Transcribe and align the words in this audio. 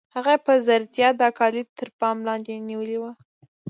هغې 0.15 0.35
په 0.45 0.53
ځیرتیا 0.65 1.09
دا 1.21 1.29
کلی 1.39 1.63
تر 1.77 1.87
پام 1.99 2.17
لاندې 2.27 2.63
نیولی 2.69 2.97
و 2.99 3.03